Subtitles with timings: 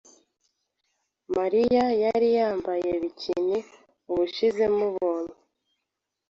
[1.37, 3.57] Mariya yari yambaye bikini
[4.11, 5.33] ubushize namubonye.